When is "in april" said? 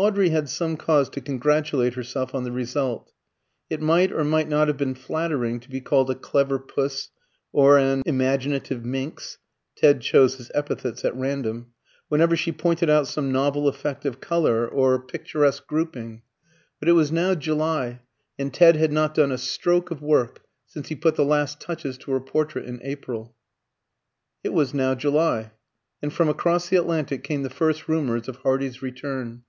22.66-23.34